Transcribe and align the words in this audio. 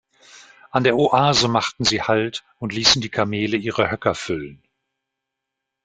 An 0.71 0.83
der 0.83 0.97
Oase 0.97 1.47
machten 1.47 1.83
sie 1.85 2.01
Halt 2.01 2.43
und 2.57 2.73
ließen 2.73 3.03
die 3.03 3.09
Kamele 3.09 3.55
ihre 3.55 3.91
Höcker 3.91 4.15
füllen. 4.15 4.63